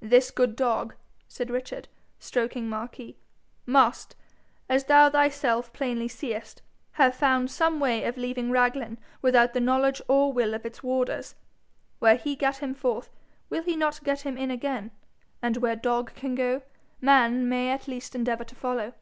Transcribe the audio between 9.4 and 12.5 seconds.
the knowledge or will of its warders. Where he